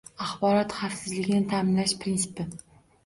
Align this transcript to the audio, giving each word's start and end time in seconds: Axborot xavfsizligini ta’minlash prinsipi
Axborot 0.25 0.73
xavfsizligini 0.77 1.43
ta’minlash 1.53 1.97
prinsipi 2.07 2.49